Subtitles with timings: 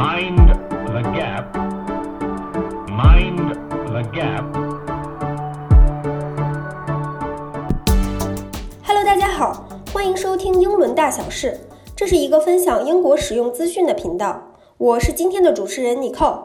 [0.00, 0.38] Mind
[0.86, 1.54] the gap.
[2.88, 3.52] Mind
[3.84, 4.44] the gap.
[8.82, 11.60] Hello，大家好，欢迎收听英伦大小事，
[11.94, 14.40] 这是一个分享英国实用资讯的频道。
[14.78, 16.44] 我是今天的主持人 Nicole。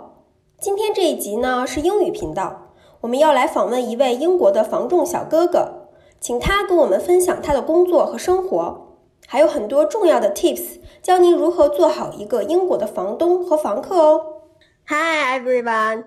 [0.59, 5.87] 今天这一集呢是英语频道，我们要来访问一位英国的防重小哥哥，
[6.19, 8.84] 请他跟我们分享他的工作和生活，
[9.27, 14.43] 还有很多重要的 tips，教您如何做好一个英国的房东和房客哦。
[14.87, 16.05] Hi everyone,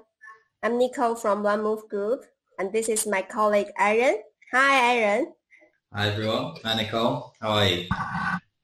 [0.61, 2.23] I'm Nicole from One Move Group,
[2.57, 4.23] and this is my colleague Aaron.
[4.53, 5.33] Hi Aaron.
[5.93, 7.33] Hi everyone, hi Nicole.
[7.41, 7.87] How are you?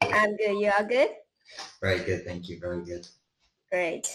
[0.00, 0.58] I'm good.
[0.60, 1.08] You are good?
[1.80, 2.24] Very good.
[2.24, 2.58] Thank you.
[2.60, 3.06] Very good.
[3.70, 4.06] Great.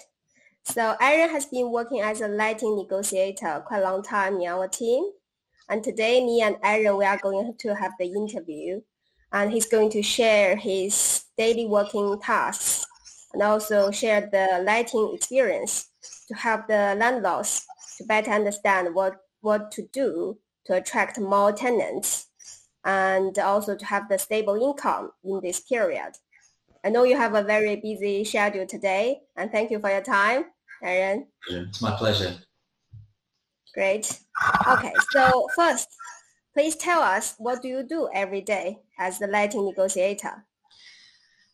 [0.63, 4.68] So Aaron has been working as a letting negotiator quite a long time in our
[4.68, 5.04] team.
[5.68, 8.82] And today me and Aaron, we are going to have the interview
[9.32, 12.86] and he's going to share his daily working tasks
[13.34, 15.90] and also share the letting experience
[16.27, 17.66] to help the landlords
[17.98, 22.27] to better understand what, what to do to attract more tenants
[22.86, 26.12] and also to have the stable income in this period.
[26.84, 30.46] I know you have a very busy schedule today and thank you for your time,
[30.82, 31.27] Aaron.
[31.49, 32.36] It's my pleasure.
[33.74, 34.20] Great.
[34.68, 35.88] Okay, so first,
[36.54, 40.46] please tell us what do you do every day as the letting negotiator?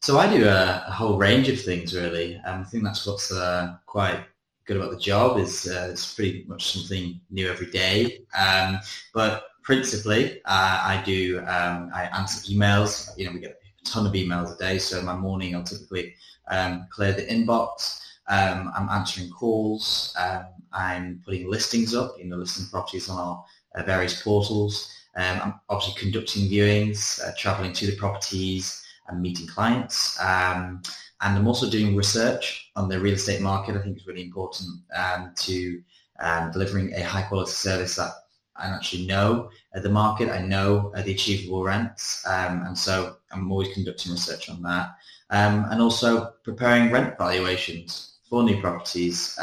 [0.01, 2.35] So I do a, a whole range of things really.
[2.45, 4.25] Um, I think that's what's uh, quite
[4.65, 8.19] good about the job is uh, it's pretty much something new every day.
[8.37, 8.79] Um,
[9.13, 13.09] but principally, uh, I do um, I answer emails.
[13.17, 14.77] You know, we get a ton of emails a day.
[14.77, 16.15] So my morning, I'll typically
[16.49, 18.01] um, clear the inbox.
[18.27, 20.15] Um, I'm answering calls.
[20.19, 24.91] Um, I'm putting listings up, you know, listing properties on our uh, various portals.
[25.15, 30.19] Um, I'm obviously conducting viewings, uh, traveling to the properties and meeting clients.
[30.19, 30.81] Um,
[31.21, 33.75] and I'm also doing research on the real estate market.
[33.75, 35.81] I think it's really important um, to
[36.19, 38.11] um, delivering a high quality service that
[38.57, 40.29] I actually know uh, the market.
[40.29, 42.25] I know uh, the achievable rents.
[42.27, 44.95] Um, and so I'm always conducting research on that.
[45.29, 49.37] Um, and also preparing rent valuations for new properties,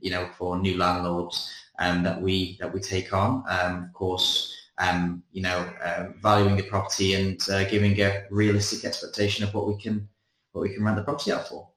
[0.00, 3.44] you know, for new landlords that we that we take on.
[3.48, 9.44] Of course, um, you know, uh, valuing the property and uh, giving a realistic expectation
[9.44, 10.08] of what we can
[10.52, 11.68] what we can rent the property out for.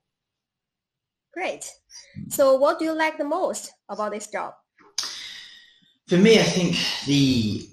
[1.34, 1.70] Great.
[2.28, 4.54] So, what do you like the most about this job?
[6.08, 7.68] For me, I think the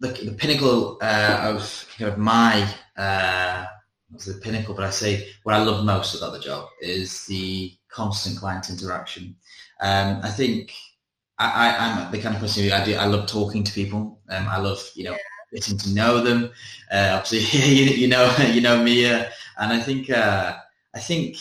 [0.00, 3.66] the, the pinnacle uh, of kind of my uh,
[4.26, 8.38] the pinnacle, but I say what I love most about the job is the constant
[8.38, 9.36] client interaction.
[9.80, 10.72] Um, I think
[11.38, 12.94] I, am the kind of person who I do.
[12.94, 14.20] I love talking to people.
[14.28, 15.16] Um, I love you know
[15.52, 16.50] getting to know them.
[16.90, 19.24] Uh, obviously, you, you, know you know me, uh,
[19.58, 20.56] and I think uh,
[20.94, 21.36] I think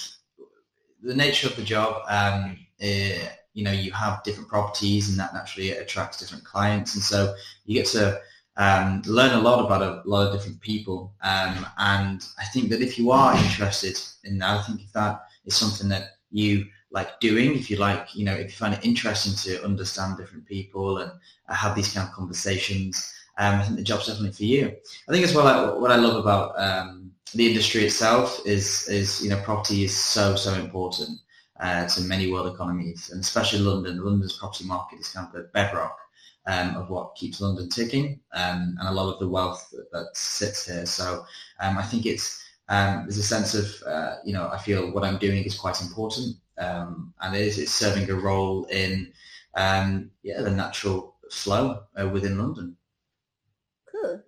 [1.02, 2.04] the nature of the job.
[2.08, 3.18] Um, eh,
[3.54, 7.34] you know, you have different properties, and that naturally attracts different clients, and so
[7.66, 8.22] you get to
[8.58, 11.14] um, learn a lot about a lot of different people.
[11.24, 15.24] Um, and I think that if you are interested in that, I think if that
[15.46, 18.86] is something that you like doing, if you like, you know, if you find it
[18.86, 21.12] interesting to understand different people and
[21.50, 24.76] uh, have these kind of conversations, um, I think the job's definitely for you.
[25.08, 29.22] I think as well, like, what I love about um, the industry itself is, is,
[29.22, 31.20] you know, property is so, so important
[31.60, 34.04] uh, to many world economies, and especially London.
[34.04, 35.98] London's property market is kind of the bedrock
[36.46, 40.08] um, of what keeps London ticking um, and a lot of the wealth that, that
[40.14, 40.86] sits here.
[40.86, 41.26] So
[41.60, 45.04] um, I think it's um, there's a sense of, uh, you know, I feel what
[45.04, 49.12] I'm doing is quite important um, and it is, it's serving a role in,
[49.56, 52.76] um, yeah, the natural flow uh, within London.
[53.92, 54.22] Cool.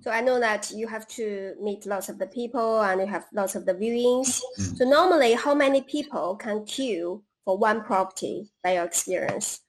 [0.00, 3.26] So I know that you have to meet lots of the people and you have
[3.32, 4.40] lots of the viewings.
[4.58, 4.76] Mm.
[4.76, 9.60] So normally how many people can queue for one property by your experience?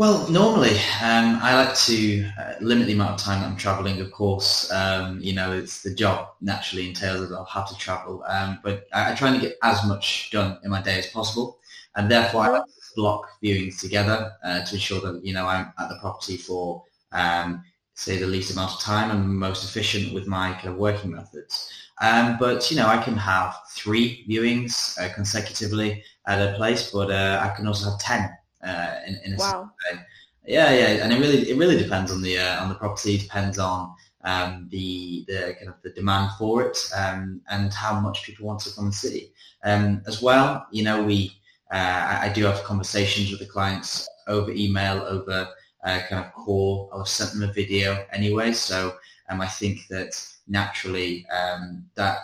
[0.00, 4.00] Well, normally um, I like to uh, limit the amount of time that I'm traveling.
[4.00, 8.24] Of course, um, you know, it's the job naturally entails that I'll have to travel,
[8.26, 11.58] um, but I, I, try and get as much done in my day as possible,
[11.96, 15.70] and therefore I like to block viewings together uh, to ensure that you know I'm
[15.78, 16.82] at the property for
[17.12, 21.10] um, say the least amount of time and most efficient with my kind of working
[21.10, 21.70] methods.
[22.00, 27.10] Um, but you know, I can have three viewings uh, consecutively at a place, but
[27.10, 28.30] uh, I can also have ten
[28.64, 29.70] uh, in, in a wow.
[29.92, 30.00] way.
[30.46, 33.18] Yeah, yeah, and it really it really depends on the uh, on the property.
[33.18, 38.24] Depends on um, the the kind of the demand for it um, and how much
[38.24, 39.32] people want to come and see.
[39.64, 41.32] Um, as well, you know, we
[41.70, 45.48] uh, I, do have conversations with the clients over email, over
[45.84, 46.90] uh, kind of call.
[46.92, 48.96] I've sent them a video anyway, so
[49.28, 52.18] um, I think that naturally um, that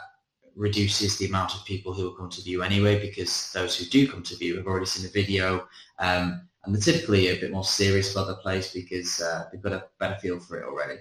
[0.57, 4.09] reduces the amount of people who will come to view anyway because those who do
[4.09, 5.69] come to view have already seen the video
[5.99, 9.73] um, and they're typically a bit more serious about the place because uh, they've got
[9.73, 10.99] a better feel for it already.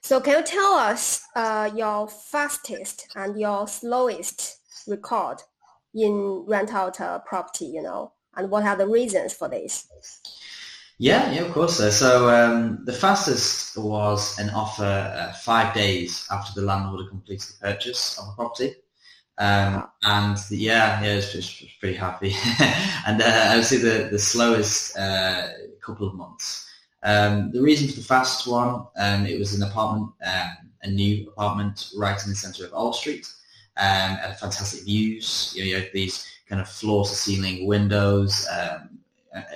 [0.00, 4.58] So can you tell us uh, your fastest and your slowest
[4.88, 5.42] record
[5.94, 9.86] in rent out a property, you know, and what are the reasons for this?
[10.98, 11.76] Yeah, yeah, of course.
[11.76, 17.08] So, so um, the fastest was an offer uh, five days after the landlord had
[17.10, 18.74] completed the purchase of the property.
[19.38, 22.34] Um, and the, yeah, yeah, it's, it's pretty happy.
[23.06, 25.48] and uh, I would say the, the slowest uh,
[25.80, 26.68] couple of months.
[27.04, 30.50] Um, the reason for the fast one, um, it was an apartment, um,
[30.82, 33.26] a new apartment right in the centre of Old Street,
[33.76, 35.52] um, had fantastic views.
[35.54, 38.97] You, know, you had these kind of floor-to-ceiling windows, um,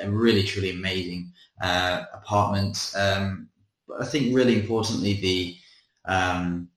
[0.03, 2.93] a, really truly amazing uh, apartment.
[2.97, 3.49] Um,
[3.89, 5.57] but I think really importantly, the
[6.05, 6.69] um,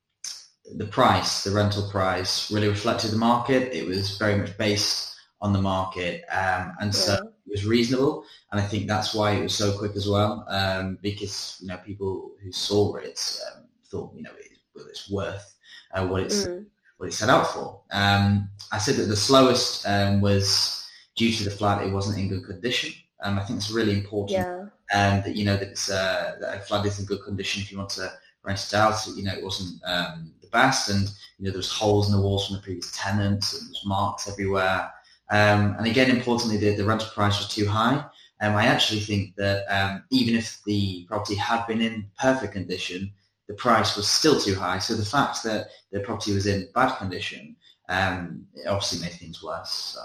[0.76, 3.74] the price, the rental price, really reflected the market.
[3.74, 8.26] It was very much based on the market, um, and so it was reasonable.
[8.52, 11.78] And I think that's why it was so quick as well, um, because you know
[11.78, 15.56] people who saw it um, thought you know it, well, it's worth
[15.94, 16.66] uh, what it's Mm.
[16.98, 17.82] what it set out for.
[17.92, 20.85] Um, I said that the slowest um, was
[21.16, 22.94] due to the flat; it wasn't in good condition.
[23.24, 24.66] Um, I think it's really important Yeah.
[24.94, 27.72] um, that you know that it's uh, that a flat is in good condition if
[27.72, 28.12] you want to
[28.44, 28.96] rent it out.
[29.16, 32.22] You know, it wasn't um, the best, and you know there was holes in the
[32.22, 34.92] walls from the previous tenants, and there's marks everywhere.
[35.32, 38.06] Um, and again, importantly, the, the rental price was too high.
[38.42, 43.12] Um, I actually think that um, even if the property had been in perfect condition,
[43.48, 44.78] the price was still too high.
[44.78, 47.56] So the fact that the property was in bad condition
[47.90, 49.70] um, it obviously made things worse.
[49.72, 50.02] So.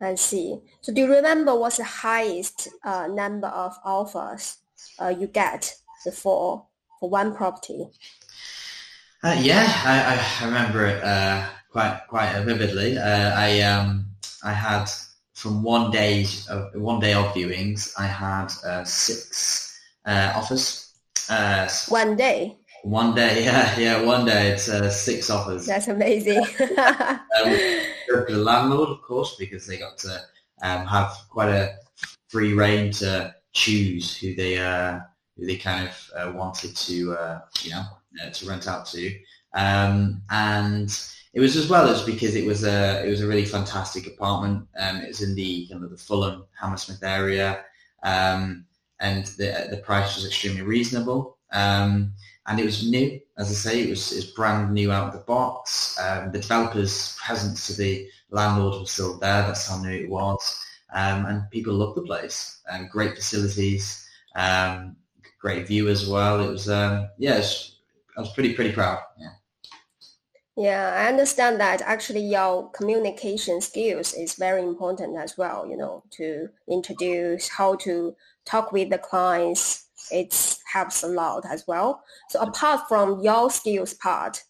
[0.00, 0.58] I see.
[0.80, 4.58] So do you remember what's the highest uh, number of offers
[4.98, 5.74] uh, you get
[6.04, 6.66] before
[6.98, 7.86] for one property?
[9.22, 12.96] Uh, yeah, I, I remember it uh, quite quite vividly.
[12.96, 14.06] Uh, I um,
[14.42, 14.86] I had
[15.34, 20.92] from one day of one day of viewings, I had uh, six uh, offers.
[21.28, 22.56] Uh, One day.
[22.82, 25.66] One day, yeah, yeah, one day it's uh, six offers.
[25.66, 26.44] That's amazing.
[27.42, 30.20] Um, the landlord, of course, because they got to
[30.62, 31.76] um, have quite a
[32.28, 35.00] free rein to choose who they uh,
[35.36, 37.84] who they kind of uh, wanted to uh, you know
[38.22, 39.14] uh, to rent out to,
[39.54, 40.90] um, and
[41.32, 44.66] it was as well as because it was a it was a really fantastic apartment.
[44.78, 47.64] Um, it was in the kind of the Fulham Hammersmith area,
[48.02, 48.64] um,
[49.00, 51.38] and the the price was extremely reasonable.
[51.52, 52.12] Um,
[52.50, 55.12] and it was new, as I say, it was, it was brand new out of
[55.12, 55.96] the box.
[56.00, 59.42] Um, the developer's presence to the landlord was still there.
[59.42, 60.42] That's how new it was,
[60.92, 62.60] um, and people loved the place.
[62.90, 64.04] Great facilities,
[64.34, 64.96] um,
[65.40, 66.40] great view as well.
[66.40, 67.76] It was, um, yeah, was,
[68.16, 68.98] I was pretty pretty proud.
[69.16, 69.28] Yeah.
[70.56, 76.02] Yeah, I understand that actually your communication skills is very important as well, you know,
[76.18, 78.14] to introduce how to
[78.44, 79.86] talk with the clients.
[80.10, 82.02] It helps a lot as well.
[82.28, 84.42] So apart from your skills part,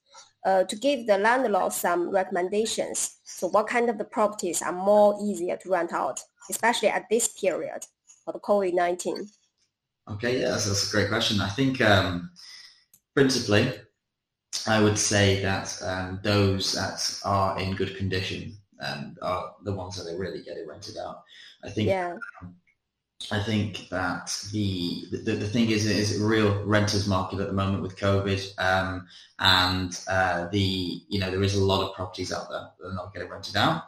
[0.46, 3.18] uh, to give the landlord some recommendations.
[3.24, 7.28] So what kind of the properties are more easier to rent out, especially at this
[7.28, 7.84] period
[8.24, 9.28] for the COVID-19?
[10.12, 11.40] Okay, yeah, that's, that's a great question.
[11.40, 12.30] I think um,
[13.14, 13.72] principally,
[14.66, 19.96] I would say that um, those that are in good condition um, are the ones
[19.96, 21.22] that are really getting rented out.
[21.62, 22.16] I think Yeah,
[23.32, 27.52] I think that the the, the thing is is a real renters market at the
[27.52, 29.06] moment with COVID, um,
[29.38, 32.94] and uh, the you know there is a lot of properties out there that are
[32.94, 33.84] not getting rented out.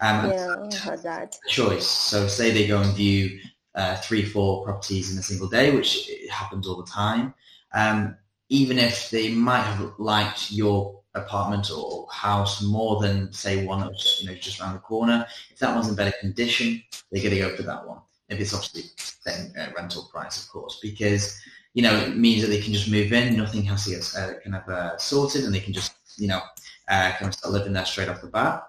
[0.00, 1.36] Um, yeah, that.
[1.48, 1.86] choice.
[1.86, 3.40] So say they go and view
[3.74, 7.34] uh, three, four properties in a single day, which happens all the time.
[7.74, 8.16] Um,
[8.48, 13.88] even if they might have liked your apartment or house more than say one that
[13.88, 17.34] was you know just around the corner, if that one's in better condition, they're going
[17.34, 17.98] to go for that one.
[18.28, 21.40] If it's obviously same uh, rental price, of course, because
[21.74, 24.34] you know it means that they can just move in, nothing has to get uh,
[24.42, 26.40] kind of uh, sorted, and they can just you know
[26.88, 28.62] uh, kind of start living there straight off the bat.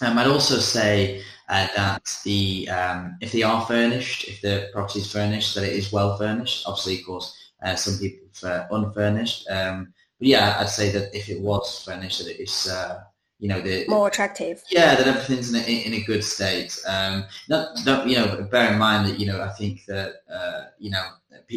[0.00, 5.00] Um, I'd also say uh, that the um, if they are furnished, if the property
[5.00, 6.64] is furnished, that it is well furnished.
[6.66, 9.48] Obviously, of course, uh, some people prefer unfurnished.
[9.50, 13.00] Um, but yeah, I'd say that if it was furnished, that it's uh,
[13.38, 14.62] you know the More attractive.
[14.70, 16.78] yeah that everything's in a, in a good state.
[16.86, 20.64] Um, not, not you know bear in mind that you know I think that uh,
[20.78, 21.04] you know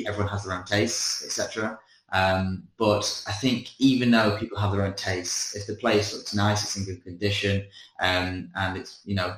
[0.05, 1.79] everyone has their own tastes, etc.
[2.13, 6.33] Um, but I think even though people have their own tastes, if the place looks
[6.35, 7.65] nice, it's in good condition,
[7.99, 9.35] um, and it's you know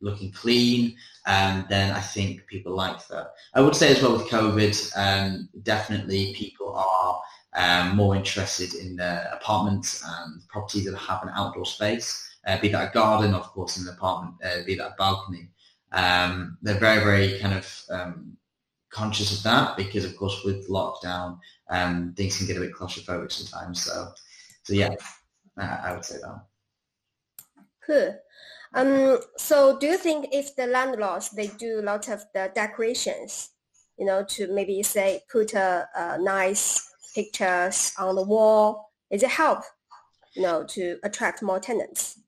[0.00, 0.94] looking clean,
[1.26, 3.32] um, then I think people like that.
[3.54, 7.20] I would say as well with COVID, um, definitely people are
[7.56, 12.68] um, more interested in the apartments and properties that have an outdoor space, uh, be
[12.68, 15.48] that a garden, of course, in an apartment, uh, be that a balcony.
[15.92, 18.36] Um, they're very, very kind of um,
[18.90, 21.38] conscious of that because, of course, with lockdown,
[21.70, 23.82] um, things can get a bit claustrophobic sometimes.
[23.82, 24.12] So,
[24.62, 24.94] so yeah,
[25.56, 26.44] I would say that.
[27.84, 28.18] Cool.
[28.74, 33.50] Um, so do you think if the landlords, they do a lot of the decorations,
[33.96, 39.30] you know, to maybe say put a, a nice pictures on the wall, is it
[39.30, 39.60] help,
[40.34, 42.20] you know, to attract more tenants?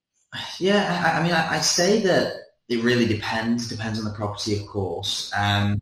[0.58, 2.32] Yeah, I, I mean, I, say that
[2.68, 3.68] it really depends.
[3.68, 5.30] Depends on the property, of course.
[5.36, 5.80] Um,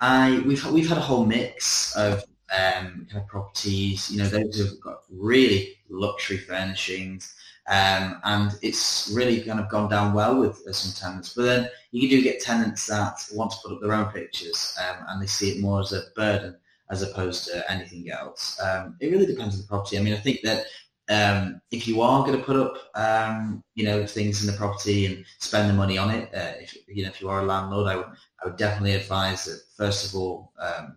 [0.00, 4.10] I we've we've had a whole mix of um, kind of properties.
[4.10, 7.34] You know, those have got really luxury furnishings.
[7.68, 11.34] Um, and it's really kind of gone down well with uh, some tenants.
[11.34, 15.04] But then you do get tenants that want to put up their own pictures um,
[15.08, 16.56] and they see it more as a burden
[16.90, 18.60] as opposed to anything else.
[18.60, 19.98] Um, it really depends on the property.
[19.98, 20.66] I mean, I think that
[21.08, 25.06] um, if you are going to put up, um, you know, things in the property
[25.06, 27.88] and spend the money on it, uh, if you know, if you are a landlord,
[27.88, 28.06] I would,
[28.42, 30.96] I would definitely advise that first of all, um,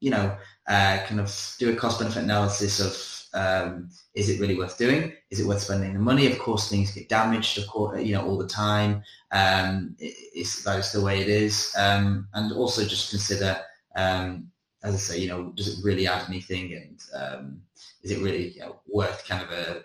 [0.00, 0.36] you know,
[0.68, 5.12] uh, kind of do a cost benefit analysis of um, is it really worth doing?
[5.30, 6.30] Is it worth spending the money?
[6.30, 9.02] Of course, things get damaged, of course, you know, all the time.
[9.30, 11.74] Um, it's, that is the way it is.
[11.76, 13.58] Um, and also just consider,
[13.96, 14.50] um,
[14.82, 16.72] as I say, you know, does it really add anything?
[16.74, 17.62] And um,
[18.02, 19.82] is it really you know, worth kind of a,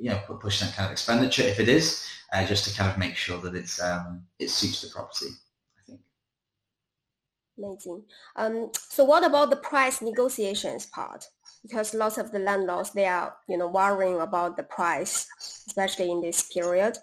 [0.00, 1.42] you know, pushing that kind of expenditure?
[1.42, 4.82] If it is, uh, just to kind of make sure that it's um, it suits
[4.82, 5.30] the property.
[5.76, 6.00] I think.
[7.58, 8.04] Amazing.
[8.36, 11.26] Um, so what about the price negotiations part?
[11.62, 15.26] because lots of the landlords they are you know worrying about the price,
[15.66, 16.96] especially in this period.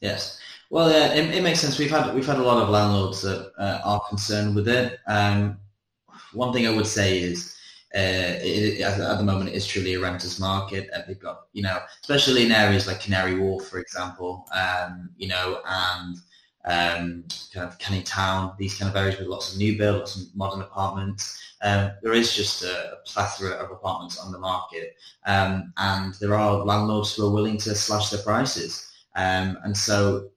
[0.00, 0.38] Yes,
[0.70, 1.78] well, yeah, it, it makes sense.
[1.78, 4.98] We've had we've had a lot of landlords that uh, are concerned with it.
[5.06, 5.58] Um,
[6.32, 7.56] one thing I would say is.
[7.92, 10.88] Uh, it, at the moment, it is truly a renters market.
[10.94, 15.26] And they've got, you know, especially in areas like Canary Wharf, for example, um, you
[15.26, 16.16] know, and
[16.64, 20.16] um, kind of Canning Town, these kind of areas with lots of new build, lots
[20.16, 21.40] of modern apartments.
[21.62, 24.96] Um, there is just a, plethora of apartments on the market,
[25.26, 28.92] um, and there are landlords who are willing to slash their prices.
[29.16, 30.30] Um, and so,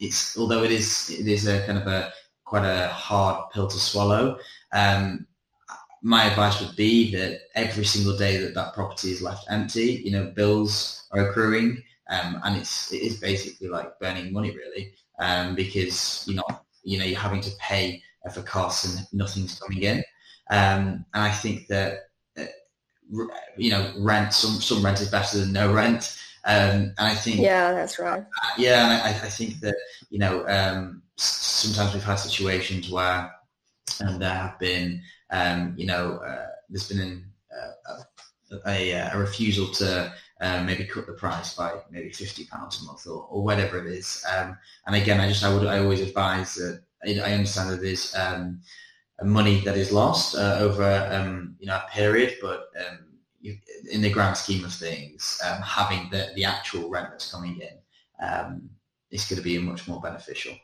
[0.00, 2.12] it's although it is it is a kind of a
[2.44, 4.38] quite a hard pill to swallow.
[4.72, 5.26] Um,
[6.02, 10.12] my advice would be that every single day that that property is left empty, you
[10.12, 15.54] know, bills are accruing, um, and it's it is basically like burning money really um,
[15.54, 19.98] because you're not, you know, you're having to pay for costs and nothing's coming in.
[20.50, 22.08] Um, and I think that,
[22.38, 22.44] uh,
[23.56, 26.18] you know, rent, some, some rent is better than no rent.
[26.44, 28.20] Um, and I think, yeah, that's right.
[28.22, 29.76] Uh, yeah, and I, I, think that
[30.08, 33.30] you know, um, sometimes we've had situations where
[34.00, 38.02] and there have been, um, you know, uh, there's been uh,
[38.66, 43.06] a, a, refusal to um, maybe cut the price by maybe fifty pounds a month
[43.06, 44.24] or, or whatever it is.
[44.34, 48.14] Um, and again, I just I would I always advise that I understand that there's
[48.14, 48.60] um,
[49.22, 52.98] money that is lost uh, over um, you know a period, but um,
[53.90, 58.70] in the grand scheme of things, having the the actual rent that's coming in
[59.10, 60.54] is going to be much more beneficial.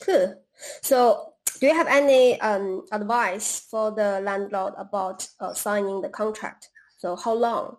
[0.00, 0.42] Cool.
[0.82, 6.68] So do you have any um, advice for the landlord about uh, signing the contract?
[6.98, 7.76] So how long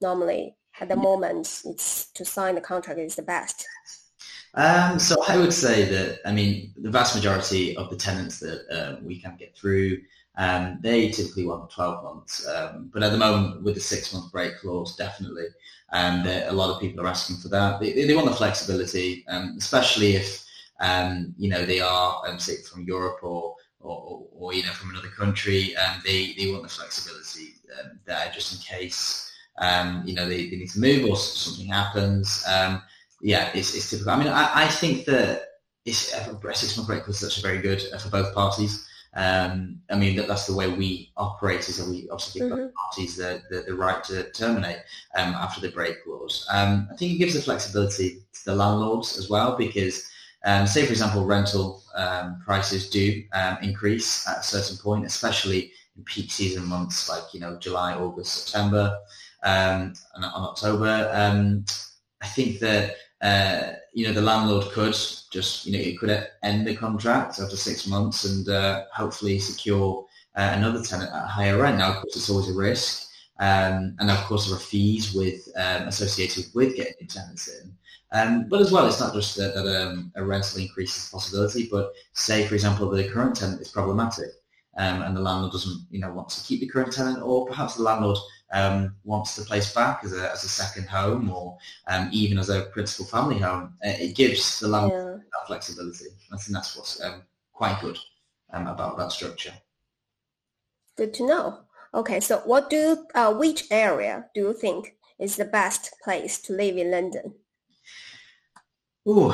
[0.00, 3.66] normally at the moment it's to sign the contract is the best?
[4.54, 8.64] Um, so I would say that, I mean, the vast majority of the tenants that
[8.70, 9.98] um, we can get through,
[10.36, 12.48] um, they typically want 12 months.
[12.48, 15.48] Um, but at the moment, with the six-month break clause, definitely,
[15.92, 17.80] um, a lot of people are asking for that.
[17.80, 20.44] They, they want the flexibility, um, especially if,
[21.36, 25.74] you know, they are, say, from Europe or, or, or, you know, from another country.
[26.04, 27.54] they, they want the flexibility
[28.06, 29.28] there just in case
[29.60, 32.44] um, you know, they, they need to move or something happens.
[32.48, 32.82] Um,
[33.20, 34.12] yeah, it's, it's typical.
[34.12, 35.42] I mean, I, I think that
[35.84, 38.86] it's, a six month break was such a very good uh, for both parties.
[39.14, 42.66] Um, I mean, that, that's the way we operate is that we obviously give mm-hmm.
[42.66, 44.78] both parties the, the, the, right to terminate
[45.16, 46.46] um, after the break clause.
[46.52, 50.08] Um, I think it gives the flexibility to the landlords as well because
[50.44, 55.72] um, say, for example, rental um, prices do um, increase at a certain point, especially
[55.96, 58.98] in peak season months like, you know, July, August, September
[59.42, 61.10] um, on, on, October.
[61.12, 61.64] Um,
[62.20, 64.96] I think that uh, you know the landlord could
[65.32, 70.04] just you know it could end the contract after six months and uh, hopefully secure
[70.36, 71.78] uh, another tenant at a higher rent.
[71.78, 73.08] Now, of course, it's always a risk,
[73.40, 77.72] um, and of course there are fees with um, associated with getting tenants in.
[78.12, 81.12] Um, but as well, it's not just that, that um, a rental increase is a
[81.12, 84.30] possibility, but say, for example, the current tenant is problematic
[84.78, 87.74] um, and the landlord doesn't, you know, want to keep the current tenant, or perhaps
[87.74, 88.16] the landlord
[88.52, 92.48] um, wants the place back as a, as a second home, or um, even as
[92.48, 93.74] a principal family home.
[93.84, 95.24] Uh, it gives the landlord Yeah.
[95.32, 96.06] that flexibility.
[96.32, 97.98] I think that's what's um, quite good
[98.52, 99.52] um, about that structure.
[100.96, 101.58] Good to know.
[101.92, 106.52] Okay, so what do uh, which area do you think is the best place to
[106.52, 107.34] live in London?
[109.08, 109.32] Ooh,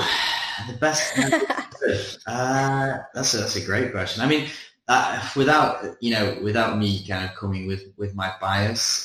[0.68, 1.18] the best.
[2.26, 4.22] uh, that's a, that's a great question.
[4.22, 4.48] I mean,
[4.86, 9.04] uh, without you know, without me kind of coming with with my bias,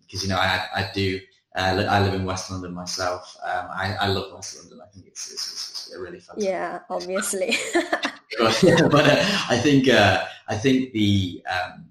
[0.00, 1.20] because you know, I I do.
[1.54, 3.36] Uh, I live in West London myself.
[3.42, 4.78] Um, I, I love West London.
[4.80, 6.36] I think it's it's, it's, really fun.
[6.38, 7.56] yeah, obviously.
[8.38, 11.89] but, but uh, I think uh, I think the um,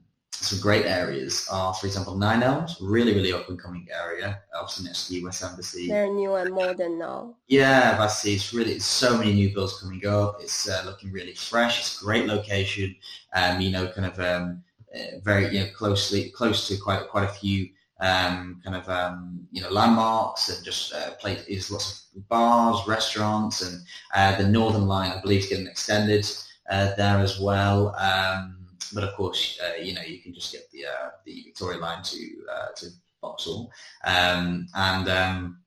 [0.50, 4.86] some great areas are, for example, Nine Elms, really really up and coming area, obviously
[4.86, 5.88] next to the US Embassy.
[5.88, 7.36] They're new and modern now.
[7.48, 10.38] Yeah, that's it's really it's so many new builds coming up.
[10.42, 11.80] It's uh, looking really fresh.
[11.80, 12.96] It's a great location.
[13.34, 14.64] Um, you know, kind of um,
[14.96, 19.48] uh, very you know closely close to quite quite a few um, kind of um,
[19.52, 23.82] you know landmarks and just uh, places, lots of bars, restaurants, and
[24.16, 26.26] uh, the Northern Line I believe is getting extended
[26.70, 27.96] uh, there as well.
[27.96, 28.59] Um,
[28.94, 32.04] but of course, uh, you know you can just get the uh, the Victoria Line
[32.04, 32.18] to
[32.52, 32.88] uh, to
[33.22, 33.72] Vauxhall,
[34.06, 35.60] um, and um,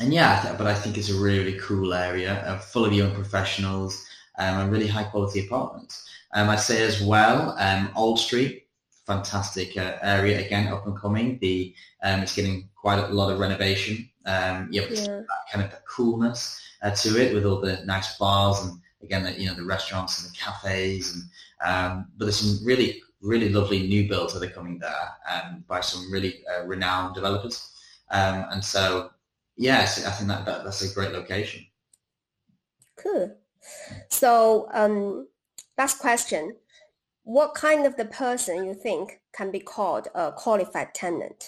[0.00, 3.12] and yeah, th- but I think it's a really, cool area, uh, full of young
[3.14, 4.06] professionals
[4.38, 6.08] um, and really high quality apartments.
[6.34, 8.66] Um, I'd say as well, um, Old Street,
[9.06, 11.38] fantastic uh, area again, up and coming.
[11.40, 14.08] The um, it's getting quite a lot of renovation.
[14.26, 15.20] Um, but Yeah.
[15.20, 19.32] that kind of coolness uh, to it with all the nice bars and again, the,
[19.32, 21.14] you know, the restaurants and the cafes.
[21.14, 21.24] And
[21.64, 25.80] um, but there's some really, really lovely new builds that are coming there um, by
[25.80, 27.72] some really uh, renowned developers.
[28.10, 29.10] Um, and so
[29.58, 31.66] Yes, I think that, that that's a great location.
[32.96, 33.36] Cool.
[34.08, 35.26] So, um,
[35.76, 36.54] last question.
[37.24, 41.44] What kind of the person you think can be called a qualified tenant?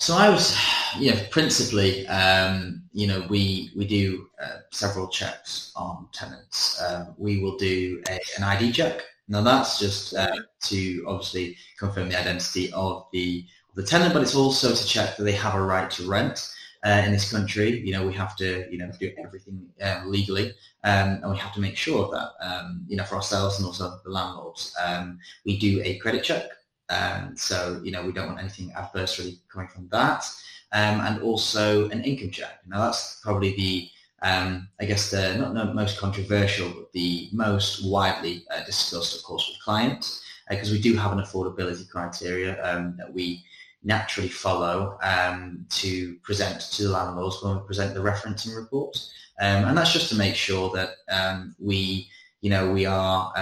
[0.00, 0.58] So I was,
[0.98, 6.80] you know, principally, um, you know, we we do uh, several checks on tenants.
[6.82, 9.02] Um, we will do a, an ID check.
[9.28, 14.22] Now that's just uh, to obviously confirm the identity of the of the tenant, but
[14.22, 16.52] it's also to check that they have a right to rent.
[16.82, 20.46] Uh, in this country, you know, we have to, you know, do everything uh, legally,
[20.82, 24.00] um, and we have to make sure that, um, you know, for ourselves and also
[24.02, 26.44] the landlords, um, we do a credit check.
[26.88, 30.24] Um, so, you know, we don't want anything adverse really coming from that.
[30.72, 32.60] Um, and also an income check.
[32.64, 33.88] Now, that's probably the,
[34.22, 39.24] um, I guess, the not the most controversial, but the most widely uh, discussed, of
[39.24, 43.42] course, with clients, because we do have an affordability criteria um, that we
[43.82, 48.96] naturally follow um, to present to the landlords when we present the referencing report.
[49.40, 52.08] Um, and that's just to make sure that um, we,
[52.42, 53.32] you know, we are,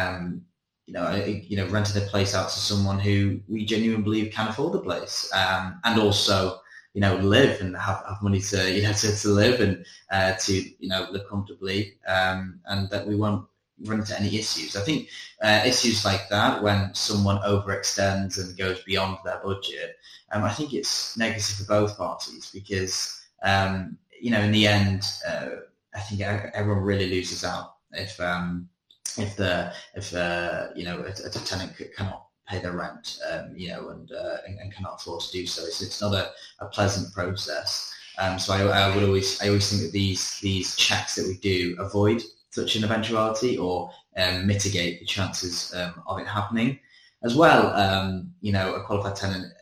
[0.86, 4.32] you know, uh, you know, renting a place out to someone who we genuinely believe
[4.32, 6.60] can afford the place, um, and also,
[6.98, 10.32] you know, live and have, have money to, you know, to, to live and uh,
[10.32, 13.46] to, you know, live comfortably, um, and that we won't
[13.84, 14.74] run into any issues.
[14.74, 15.08] I think
[15.40, 19.96] uh, issues like that when someone overextends and goes beyond their budget,
[20.32, 25.04] um, I think it's negative for both parties because um, you know in the end,
[25.28, 25.50] uh,
[25.94, 28.68] I think everyone really loses out if um,
[29.16, 33.68] if the if uh, you know a, a tenant cannot pay their rent, um, you
[33.68, 35.62] know, and, uh, and, and cannot afford to do so.
[35.64, 36.30] It's, it's not a,
[36.60, 37.92] a pleasant process.
[38.18, 41.36] Um, so I, I would always I always think that these these checks that we
[41.36, 46.80] do avoid such an eventuality or um, mitigate the chances um, of it happening.
[47.22, 49.52] As well, um, you know, a qualified tenant,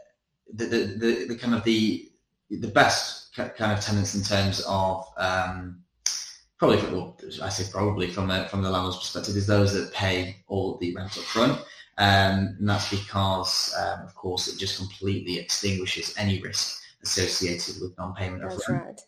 [0.53, 2.11] the, the, the, the, kind of the
[2.51, 5.83] the best kind of tenants in terms of um,
[6.59, 10.79] probably, well, I say probably from from the landlord's perspective, is those that pay all
[10.79, 11.61] the rent up front.
[11.99, 17.97] Um, and that's because, um, of course, it just completely extinguishes any risk associated with
[17.97, 18.85] non-payment of rent.
[18.85, 19.01] right.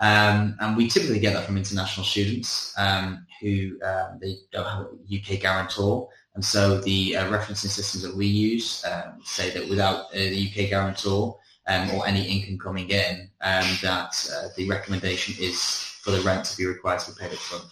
[0.00, 4.86] Um, and we typically get that from international students um, who um, they don't have
[4.86, 6.08] a UK guarantor.
[6.34, 10.48] And so the uh, referencing systems that we use um, say that without uh, the
[10.48, 15.60] UK guarantor um, or any income coming in, um, that uh, the recommendation is
[16.02, 17.64] for the rent to be required to be paid up front.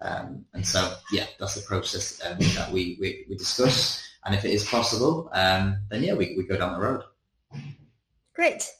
[0.00, 4.02] Um, and so, yeah, that's the process um, that we, we, we discuss.
[4.24, 7.02] And if it is possible, um, then yeah, we, we go down the road.
[8.34, 8.70] Great.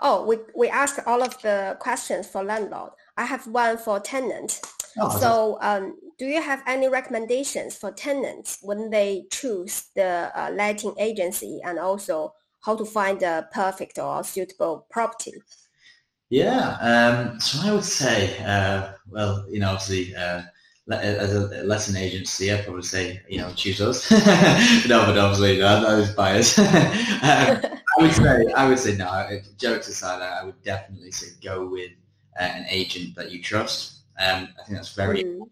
[0.00, 2.90] Oh, we, we asked all of the questions for landlord.
[3.16, 4.60] I have one for tenant.
[4.98, 10.50] Oh, So um, do you have any recommendations for tenants when they choose the uh,
[10.50, 15.34] letting agency and also how to find a perfect or suitable property?
[16.32, 20.40] Yeah, um, so I would say, uh, well, you know, obviously, uh,
[20.90, 24.10] as a letting agency, I'd probably say, you know, choose us.
[24.88, 26.58] no, but obviously, no, that is biased.
[26.58, 26.66] um,
[27.22, 29.40] I would say, I would say no.
[29.58, 31.90] Jokes aside, I would definitely say go with
[32.40, 34.04] uh, an agent that you trust.
[34.18, 35.48] Um, I think that's very Mm.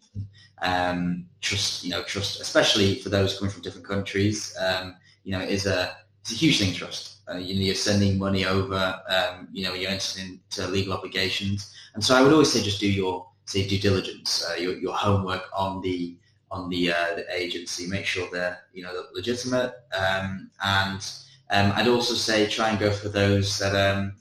[0.63, 1.85] um, trust.
[1.85, 4.57] You know, trust, especially for those coming from different countries.
[4.59, 6.73] Um, you know, is a it's a huge thing.
[6.73, 7.20] Trust.
[7.31, 9.01] Uh, you know, you're sending money over.
[9.09, 12.81] Um, you know, you're entering into legal obligations, and so I would always say just
[12.81, 16.17] do your say due diligence, uh, your, your homework on the
[16.51, 17.87] on the, uh, the agency.
[17.87, 21.07] Make sure they're you know legitimate, um, and
[21.51, 24.15] um, I'd also say try and go for those that um,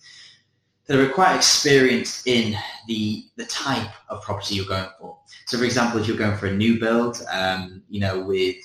[0.86, 2.56] that are quite experienced in
[2.88, 5.18] the the type of property you're going for.
[5.46, 8.56] So, for example, if you're going for a new build, um, you know, with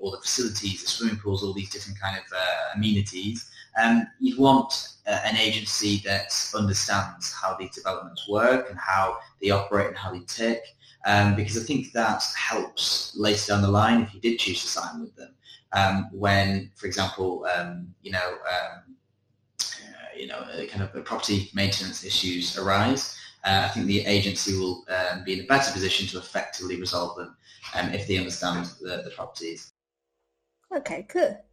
[0.00, 3.50] all the facilities, the swimming pools, all these different kind of uh, amenities,
[3.82, 9.50] um, you'd want uh, an agency that understands how these developments work and how they
[9.50, 10.62] operate and how they tick.
[11.06, 14.68] Um, because I think that helps later down the line if you did choose to
[14.68, 15.34] sign with them.
[15.72, 18.96] Um, when, for example, um, you know, um,
[19.60, 24.56] uh, you know, uh, kind of property maintenance issues arise, uh, I think the agency
[24.56, 27.36] will um, be in a better position to effectively resolve them
[27.74, 29.72] um, if they understand the, the properties.
[30.74, 31.44] Okay, cool.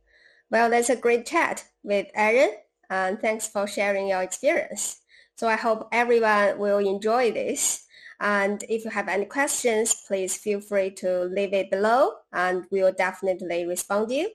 [0.51, 2.51] Well, that's a great chat with Aaron,
[2.89, 4.99] and thanks for sharing your experience.
[5.35, 7.85] So I hope everyone will enjoy this.
[8.19, 12.83] And if you have any questions, please feel free to leave it below, and we
[12.83, 14.29] will definitely respond to you.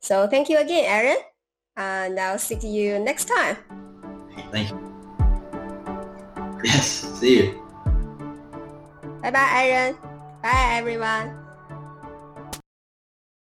[0.00, 1.22] So thank you again, Aaron,
[1.76, 3.58] and I'll see you next time.
[4.50, 4.80] Thank you.
[6.64, 6.88] Yes,
[7.20, 7.62] see you.
[9.22, 9.96] Bye bye, Aaron.
[10.42, 11.47] Bye, everyone.